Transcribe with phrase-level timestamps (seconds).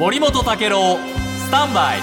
[0.00, 1.98] 森本武郎スタンバイ。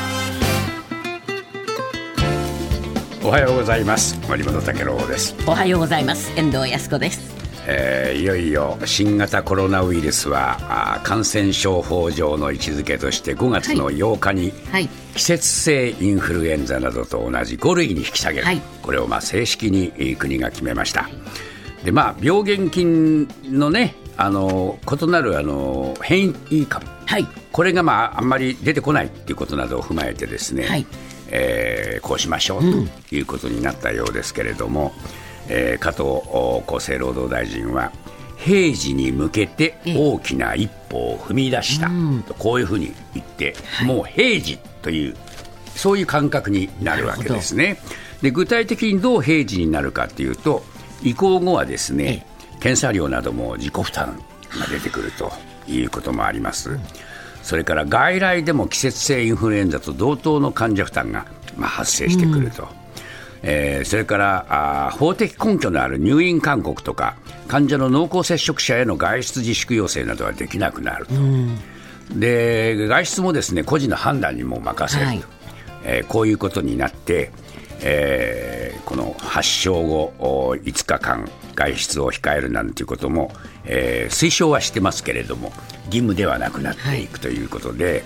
[3.25, 4.19] おはようございます。
[4.29, 6.31] 森本武郎です、おはようございます。
[6.37, 7.35] 遠藤康子です。
[7.65, 14.87] えーいよいよ新型コロナウイルスはあー感染症法上の位置づけとして5月の8日に、はい。
[15.15, 18.61] 季節性インフルエンザなどと同じ5類に引き下げる、はい。
[18.83, 21.09] これをまあ正式にえー国が決めました。
[21.83, 27.27] でまあ病原菌のねあの異なるあの変異株はい。
[27.51, 30.85] これがまああんまり出てこないっていうことなどを踏まえてですね、はい。
[31.29, 32.61] えーこうしましょう
[33.09, 34.93] ということになったようですけれども、
[35.49, 37.91] えー加藤お厚生労働大臣は
[38.37, 41.89] 平時に向けて大きな一歩を踏み出した
[42.27, 43.55] とこういうふうに言って、
[43.85, 45.15] もう平時という
[45.75, 47.79] そういう感覚になるわけですね。
[48.21, 50.63] で具体的にどう平時になるかというと
[51.03, 52.25] 移行後はですね
[52.59, 54.19] 検査料なども自己負担
[54.59, 55.31] が出てくると
[55.67, 56.77] いうこともあります。
[57.43, 62.67] それから外来でも季節性インフルエンザと同等の患者負担が、まあ、発生してくると、
[63.41, 67.15] えーそれからあー法的根拠のある入院勧告とか
[67.47, 71.13] 患者の濃厚接触者への外出自粛要請などはできなくなると、
[72.19, 75.23] で外出もですね個人の判断にも任せると、はい。
[75.85, 77.31] えーこういうことになって、
[77.81, 78.56] えー
[78.87, 83.33] この発症後お5日間外出を控えるなんていうことも、
[83.65, 85.51] えー推奨はしてますけれども
[85.87, 88.05] 義務ではなくなっていくということで、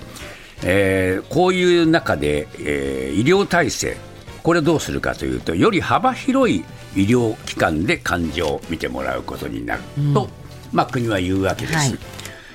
[0.64, 3.96] えーこういう中で、えー医療体制
[4.42, 6.64] これをどうするかというとより幅広い
[6.96, 9.84] 医療機関で患者を見てもらうことになる
[10.16, 10.30] と、
[10.72, 11.76] まあ、国は言うわけです。
[11.76, 12.00] はい。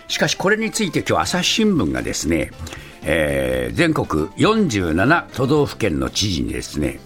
[0.09, 2.51] しかしこれについて今日朝日新聞がですね、
[3.05, 6.99] えー全国47都道府県の知事にですね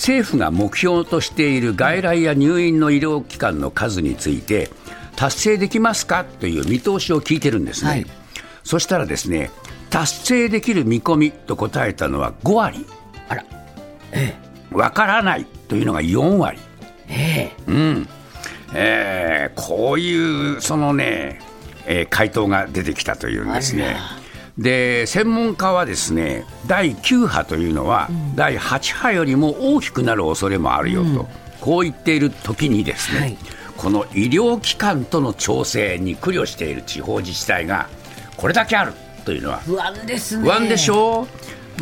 [0.00, 4.70] 政府が目標としている外来や入院の医療機関の数について
[5.14, 8.06] 達成できますかという見通しを聞いてるんですね、はい。
[8.64, 9.50] そしたらですね
[9.90, 12.86] 達成できる見込みと答えたのは5割。
[13.28, 13.44] あら。
[14.72, 16.58] わからないというのが4割。
[17.08, 17.72] ええ。
[19.54, 21.40] ーこういうそのね、
[21.84, 23.96] えー回答が出てきたというんですね。
[24.60, 31.28] で専門家はですね第9波というのは、第8波よりも大きくなる恐れもあるよと、
[31.60, 33.38] こう言っている時にですね、はい。
[33.78, 37.88] この医療機関との調整に苦慮している地方自治体が
[38.36, 38.92] これだけある
[39.24, 40.44] というのは不安ですね。
[40.44, 41.26] 不安でしょう、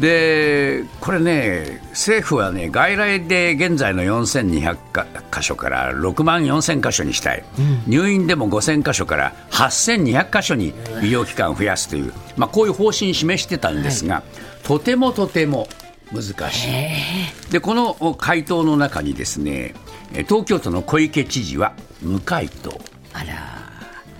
[0.01, 7.45] でこれね、政府はね、外来で現在の4200か箇所から6万4000箇所にしたい、
[7.87, 10.73] 入院でも5000箇所から8200箇所に医
[11.11, 14.23] 療機関を増やすという、まあ、こういう方針示してたんですが、
[14.63, 15.69] とてもとても
[16.13, 17.53] 難しい。
[17.53, 19.75] でこの回答の中にですね
[20.15, 22.81] え東京都の小池知事は無回答。
[23.13, 23.59] あら。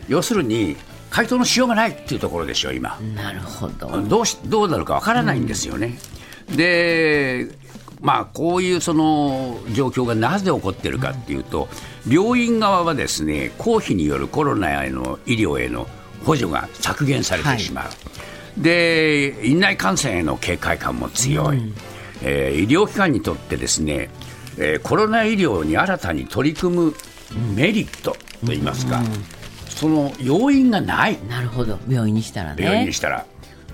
[0.09, 0.77] 要するに
[1.19, 2.97] 回答のしようがないっていうところでしょう今。
[3.17, 3.89] なるほど。
[4.03, 5.99] どうしどうなるかわからないんですよね。
[6.55, 7.49] で
[8.01, 11.69] まあ、こういうその状況がなぜ起こっているかっていうと、
[12.09, 15.89] 病院側はですね公費によるコロナへの医療への
[16.25, 21.75] 補助が削減されてしまう、で院内感染への警戒感も強い、
[22.23, 24.09] えー医療機関にとってですね、
[24.57, 26.95] えーコロナ医療に新たに取り組む
[27.57, 29.03] メリットといいますか、
[29.79, 31.19] その要因がない。
[31.29, 31.79] なるほど。
[31.89, 32.65] 病院にしたらね。
[32.65, 33.25] 病院にしたら、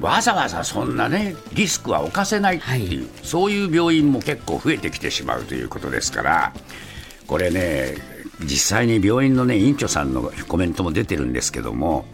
[0.02, 6.52] わざわざそんなねリスクは冒せないっていう、そういう病院も結構増えてきてしまうということですから
[7.26, 7.94] これね
[8.40, 12.04] 実際に病院のね院長さんのコメントも出てるんですけども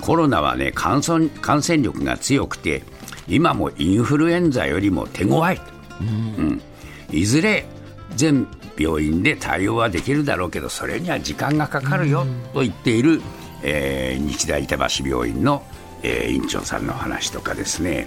[0.00, 2.84] コロナはね感染感染力が強くて
[3.28, 5.62] 今もインフルエンザよりも手強いと、
[6.00, 6.62] うん。
[7.10, 7.66] いずれ
[8.14, 8.46] 全
[8.78, 13.20] 病院で対応はできるだろうけどそれには時間がかかるよと言っている、
[13.62, 15.62] えー日大板橋病院の、
[16.02, 18.06] えー院長さんの話とかですね。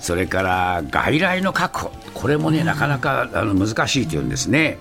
[0.00, 1.90] それから外来の確保。
[2.14, 4.78] これもねなかなかあの難しいというんですね。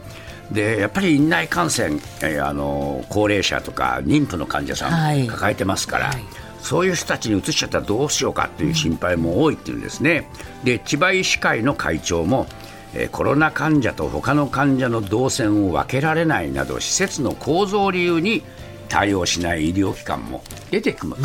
[0.52, 5.24] でやっぱり院内感染、えーあの高齢者とか妊婦の患者さはい。
[5.25, 6.24] ん抱えてますから、はい。
[6.62, 10.30] そういう人たちに移しちゃったらどうしようかという心配も多いっていうんですね。
[10.63, 12.46] で千葉医師会の会長も
[12.94, 18.44] えーコロナ患者と他の患者の動線を分けられないなど施設の構造を理由に
[18.89, 21.22] 対応しない医療機関も出てくると、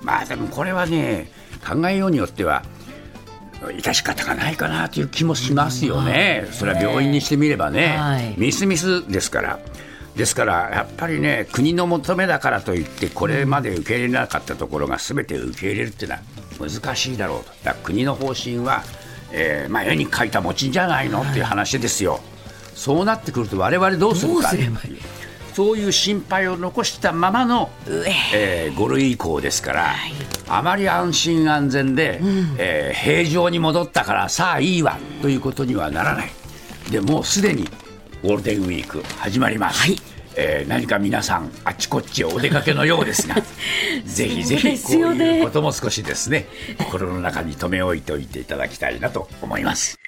[0.00, 1.30] まあでもこれはね
[1.66, 2.64] 考えようによっては
[3.62, 8.34] 致し方がないかなという気もしますよね、それは病院にしてみればね、はい。
[8.36, 9.60] ミスミスですから。
[10.16, 16.22] ですからやっぱりね国の求めだからといってこれまで受け入れなかったところが全て受け入れるっていうのは
[16.58, 17.74] 難しいだろうと。
[17.82, 18.82] 国の方針は、
[19.32, 22.20] えーまあ、絵に描いた餅じゃないのっていう話ですよ、
[22.74, 24.52] そうなってくると我々どうするか。
[25.54, 27.70] そういう心配を残したままの、
[28.32, 28.70] え。
[28.74, 29.94] ー、5類移行ですから、
[30.48, 32.20] あまり安心安全で、
[32.58, 36.30] えー平常に戻ったからさあいいわということにはならない。
[36.90, 37.68] でもうすでに
[38.22, 39.80] ゴールデンウィーク始まります。
[39.80, 39.96] はい
[40.36, 43.36] えー何か皆さんあちこちお出かけのようですが
[44.04, 46.46] ぜひぜひこういうことも少しですね
[46.78, 49.98] 心の中に留め置いておいていただきたいなと思います。